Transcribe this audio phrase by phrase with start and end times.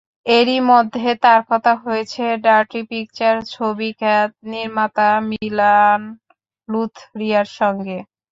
[0.31, 6.01] এরই মধ্যে তাঁর কথা হয়েছে ডার্টি পিকচার ছবিখ্যাত নির্মাতা মিলান
[6.69, 7.97] লুথরিয়ার সঙ্গে।